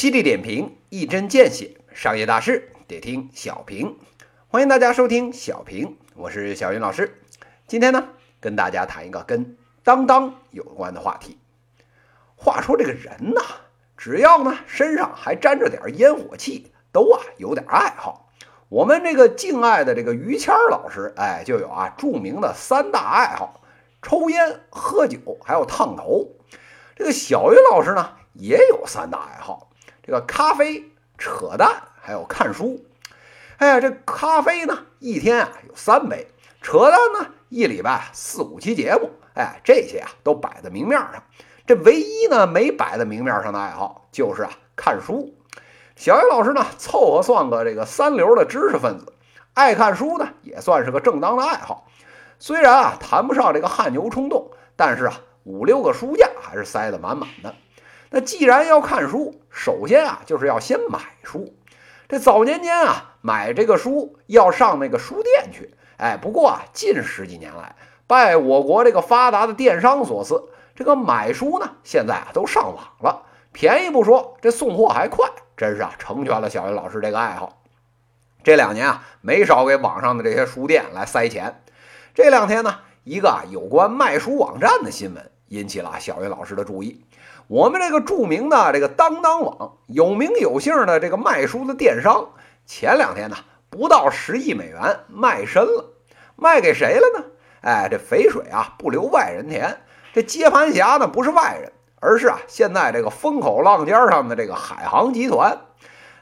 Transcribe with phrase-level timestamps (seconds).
[0.00, 3.98] 犀利点评，一针见血，商业大事得听小平。
[4.48, 7.20] 欢迎大家收听小平，我是小云老师。
[7.66, 8.08] 今天呢，
[8.40, 11.36] 跟大家谈一个跟当当有关的话题。
[12.34, 13.42] 话说这个人呐，
[13.94, 18.30] 只要呢身上还沾着点烟火气，都啊有点爱好。
[18.70, 23.60] 我们这个敬爱的这个于谦老师，哎，就有啊著名的三大爱好：
[24.00, 26.26] 抽烟、喝酒，还有烫头。
[26.96, 29.66] 这个小云老师呢，也有三大爱好。
[30.02, 30.84] 这个咖啡、
[31.18, 32.84] 扯淡，还有看书。
[33.58, 36.26] 哎呀，这咖啡呢，一天啊有三杯；
[36.62, 39.10] 扯淡呢，一礼拜四五期节目。
[39.34, 41.22] 哎，这些啊都摆在明面上。
[41.66, 45.34] 这唯一呢没摆在明面上的爱好，就是啊看书。
[45.94, 49.12] 小云老师呢，凑合算个这个三流的知识分子，
[49.52, 51.86] 爱看书呢也算是个正当的爱好。
[52.38, 57.54] 虽然啊谈不上这个汗牛充栋，但是啊五六个书架还是塞得满满的。
[58.10, 61.54] 那既然要看书，首先啊，就是要先买书。
[62.08, 65.74] 这早年间啊，买这个书要上那个书店去。
[65.96, 70.42] 哎，不过啊，近十几年来，拜我国这个发达的电商所赐，
[70.74, 73.22] 这个买书呢，现在啊都上网了，
[73.52, 77.62] 便宜不说，这送货还快，真是啊，成全了小云老师这个爱好。
[78.42, 81.62] 这两年啊，没少给网上的这些书店来塞钱。
[82.14, 87.04] 这两天呢，一个啊有关卖书网站的新闻引起了小云老师的注意。
[87.48, 92.28] 我们这个著名的这个当当网有名有姓的这个卖书的电商，
[92.64, 93.36] 前两天呢
[93.68, 95.92] 不到十亿美元卖身了，
[96.36, 97.24] 卖给谁了呢？
[97.62, 99.80] 哎，这肥水啊不流外人田，
[100.14, 105.58] 这接盘侠呢不是外人，而是啊现在这个风口浪尖上的这个海航集团，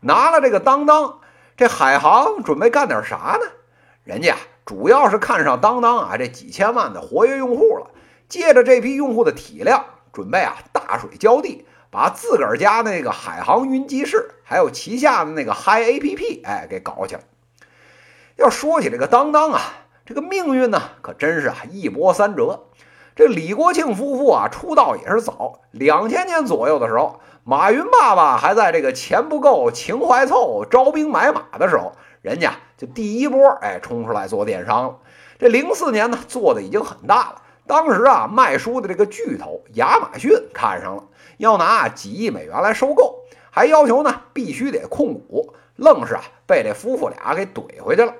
[0.00, 1.20] 拿了这个当当，
[1.56, 3.46] 这海航准备干点啥呢？
[4.02, 4.34] 人家
[4.66, 7.92] 主要是看上当当啊这几千万的活跃用户了，
[8.32, 9.84] 借着这批用户的体量。
[10.10, 17.20] 准备啊，大水浇地，把自个儿家那个海航云集市，还有旗下的那个嗨 APP，哎，给搞起来。
[18.36, 19.60] 要说起这个当当啊，
[20.06, 22.64] 这个命运呢，可真是啊一波三折。
[23.14, 31.92] 这李国庆夫妇啊，出道也是早，两千年左右的时候，马云爸爸还在这个钱不够、情怀凑、招兵买马的时候，
[32.22, 34.98] 人家就第一波哎冲出来做电商了。
[35.38, 37.42] 这零四年呢，做的已经很大了。
[37.66, 41.04] 当时啊，卖书的这个巨头亚马逊看上了，
[41.38, 48.12] 要拿几亿美元来收购，还要求呢必须得控股，愣是啊被这夫妇俩给怼回去了。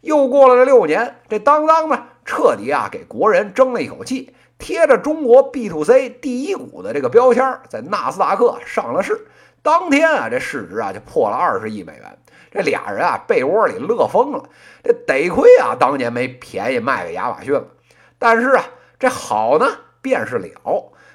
[0.00, 9.26] 又过了这六年，这当当呢彻底啊给国人争了一口气，贴着中国 B to C 第一股的这个标签，在纳斯达克上了市。
[9.60, 12.16] 当天啊，这市值啊就破了二十亿美元。
[12.50, 14.44] 这俩人啊被窝里乐疯了，
[14.82, 17.64] 这得亏啊当年没便宜卖给亚马逊了。
[18.18, 18.64] 但是啊。
[18.98, 19.66] 这好呢，
[20.00, 20.48] 便是了。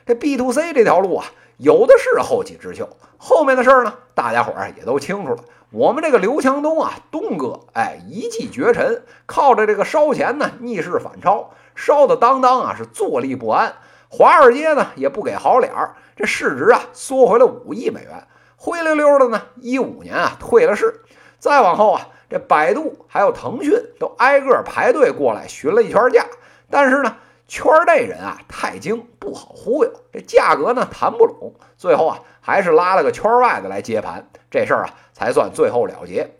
[0.05, 1.25] 这 B to C 这条路啊，
[1.57, 2.89] 有的是后起之秀。
[3.17, 5.43] 后面的事儿呢，大家伙儿也都清楚了。
[5.71, 13.75] 我们这个刘强东啊，东哥，哎，一骑绝尘，靠着这个烧钱呢，逆势反超，烧的当当啊是坐立不安。
[14.09, 19.43] 华尔街呢也不给好脸儿，这市值啊缩回了五亿美元，灰溜溜的呢。
[19.57, 21.01] 一五年啊退了市，
[21.37, 26.25] 再往后啊，这百度还有腾讯都挨个排队过来询了一圈价，
[26.71, 27.15] 但是呢。
[27.49, 36.35] 圈内人啊，太精不好忽悠，这价格呢谈不拢，最后啊还是拉了个圈外的来接盘，这事儿啊才算最后了结。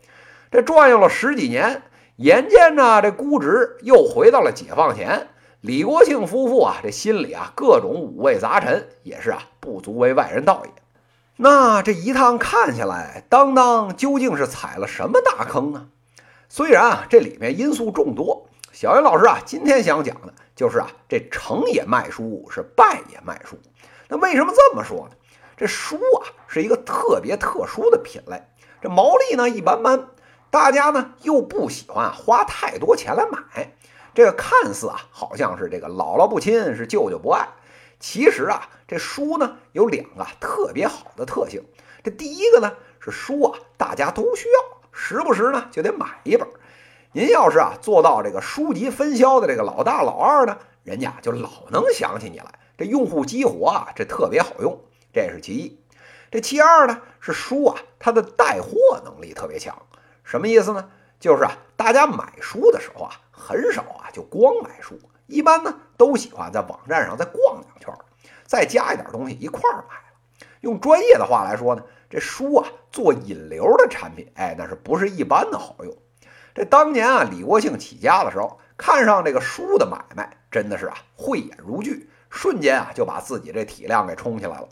[0.52, 1.82] 这转悠了十几年，
[2.18, 5.30] 眼见呢这估值又回到了解放前，
[5.62, 10.72] 李国庆夫妇啊这心里啊各种五味杂陈，也是啊不足为外人道也。
[11.38, 15.88] 那这一趟看下来，当当究竟是踩了什么大坑呢？
[16.48, 18.46] 虽然啊这里面因素众多。
[18.72, 23.58] 小云老师啊，今天想讲的就是啊，这成也卖书，是败也卖书。
[24.10, 25.16] 那为什么这么说呢？
[25.56, 28.44] 这书啊是一个特别特殊的品类，
[28.82, 30.10] 这毛利呢一般般，
[30.52, 33.74] 大家呢又不喜欢花太多钱来买。
[34.14, 37.48] 这个看似啊好像是这个姥姥不亲，是舅舅不爱。
[37.98, 41.64] 其实啊，这书呢有两个特别好的特性。
[42.04, 46.46] 这第一个呢是书啊，大家都需要，时不时呢就得买一本。
[47.12, 52.46] 您要是啊做到这个书籍分销的这个老大老二呢，人家就老能想起你来。
[52.78, 54.80] 这用户激活啊，这特别好用，
[55.12, 55.80] 这是其一。
[56.30, 59.76] 这其二呢是书啊，它的带货能力特别强。
[60.24, 60.88] 什么意思呢？
[61.20, 67.92] 就是啊，大家买书的时候啊，很少啊就光买书，一般呢都喜欢在网站上再逛两圈，
[68.46, 69.96] 再加一点东西一块儿买。
[70.62, 75.92] 用专业的话来说呢，这书啊做引流的产品，哎，那是不是一般的好用？
[76.60, 84.68] 这当年啊，李国庆起家的时候，看上这个书的买卖，真的是啊慧眼如炬，瞬间啊就把自己这体量给冲起来了。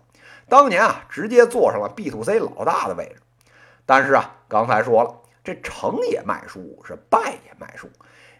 [0.49, 3.21] 当年啊，直接坐上了 B to C 老大的位置。
[3.85, 7.87] 但是啊，刚才说了，这成也卖书，是败也卖书。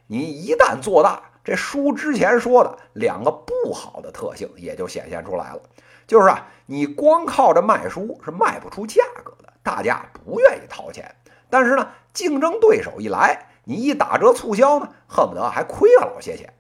[0.08, 5.62] 你一旦做大，这书之前说的两个不好的特性也就显现出来了。
[6.06, 11.16] 就是啊，你光靠着卖书是卖不出价格的，大家不愿意掏钱。
[11.50, 16.54] 但是呢，竞争对手一来，你一打折促销呢，恨不得还亏了老些钱。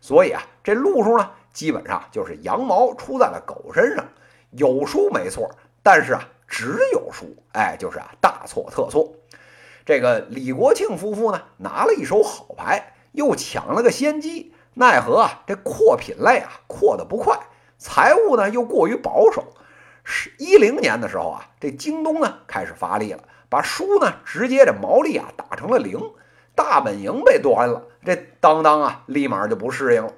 [0.00, 4.04] 所以啊，这路数呢，基本上就是羊毛出在了狗身上，
[4.50, 5.50] 有输没错，
[5.82, 6.28] 但是啊。
[6.54, 9.14] 只有输，哎，就是啊，大错特错。
[9.86, 17.40] 这个李国庆夫妇呢，拿了一手好牌，又抢了个先机，奈何啊，这扩品类啊，扩得不快，
[17.78, 19.54] 财务呢又过于保守。
[20.04, 25.98] 是一零年的时候啊，这京东呢开始发力了，把书呢直接这毛利啊打成了零，
[26.54, 30.12] 大本营被端了，这当当啊立马就不适应了。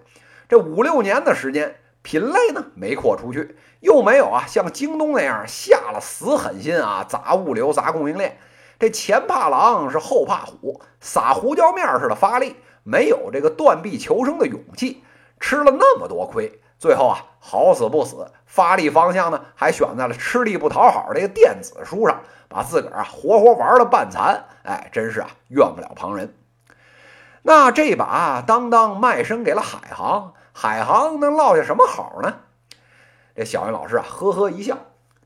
[0.48, 1.76] 这五六年的时间。
[2.06, 8.36] 品类呢没扩出去，又没有啊像京东那样下了死狠心啊砸物流砸供应链，
[8.78, 15.02] 这前怕狼是后怕虎，撒胡椒面似的发力，没有这个断臂求生的勇气，
[15.40, 26.34] 吃了那么多亏，最后啊好死不死，发力方向呢还选在了吃力不讨好这个电子书上，把自个儿啊活活玩了半残，哎，真是啊怨不了旁人。
[27.40, 30.34] 那这把当当卖身给了海航。
[30.52, 32.34] 海航能落下什么好呢？
[33.34, 34.76] 这小云老师啊，呵呵一笑。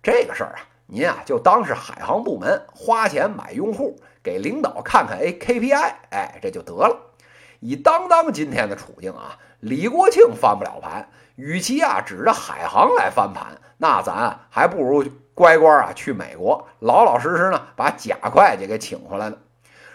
[0.00, 6.96] 这个事儿啊，您啊就当是海航部门花钱买用户，给领导看看 A KPI，哎，这就得了。
[7.60, 19.36] 以当当今天的处境啊，李国庆翻不了盘，与其啊指着海航来翻盘，那咱还不如乖乖啊去美国，老老实实呢把贾会计给请回来呢。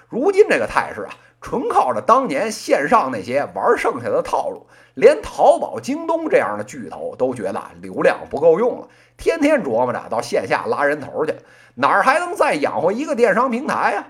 [0.09, 1.13] 如今这个态势啊。
[1.45, 8.87] 纯靠着当年线上那些玩剩下的套路，连淘宝、京东这样的巨头都觉得流量不够用了，
[9.17, 11.35] 天天琢磨着到线下拉人头去，
[11.75, 14.07] 哪儿还能再养活一个电商平台呀？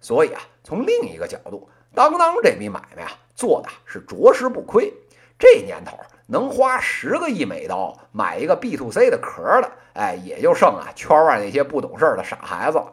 [0.00, 4.92] 所以啊，从另一个角度，当当这笔买卖啊，做的是着实不亏。
[5.38, 5.96] 这年头
[6.26, 12.92] 能花十个亿美刀买一个 B to C 的壳的，哎，也就剩啊圈外那些不懂事的傻孩子了。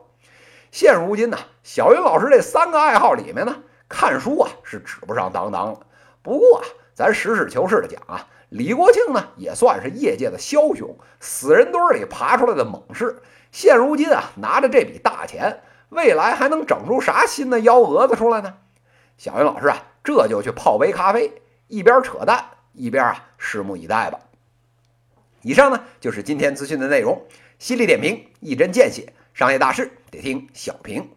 [0.71, 3.57] 现如今呢，小云老师这三个爱好里面呢。
[3.89, 5.79] 看书啊是指不上当当了，
[6.21, 6.63] 不过啊，
[6.95, 13.21] 咱实事求是的讲啊，李国庆呢也算是业界的枭雄，死人堆里爬出来的猛士。
[13.51, 18.53] 现如今啊，拿着这笔大钱，未来还能整出啥新的幺蛾子出来呢？
[19.17, 24.19] 小云老师啊，这就去泡杯咖啡，一边扯淡一边啊，拭目以待吧。
[25.41, 27.25] 以上呢就是今天资讯的内容，
[27.59, 31.09] 犀利点评，一针见血，商业大事得听小平。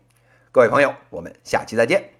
[0.53, 2.16] 各位朋友，我们下期再见。